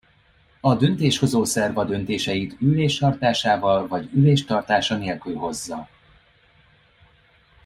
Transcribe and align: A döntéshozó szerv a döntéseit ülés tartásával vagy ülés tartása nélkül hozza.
A 0.61 0.75
döntéshozó 0.75 1.43
szerv 1.43 1.77
a 1.77 1.83
döntéseit 1.85 2.55
ülés 2.61 2.97
tartásával 2.97 3.87
vagy 3.87 4.09
ülés 4.13 4.45
tartása 4.45 4.97
nélkül 4.97 5.35
hozza. 5.35 5.89